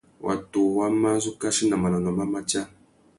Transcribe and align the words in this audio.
Watu 0.25 0.63
wá 0.77 0.85
má 1.01 1.11
zu 1.23 1.31
kachi 1.41 1.63
nà 1.69 1.75
manônôh 1.81 2.15
má 2.19 2.25
matia. 2.33 2.61